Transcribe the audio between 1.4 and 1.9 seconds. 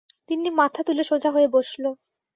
বসল।